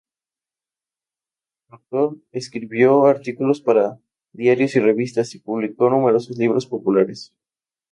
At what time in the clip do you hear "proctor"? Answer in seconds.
1.67-2.15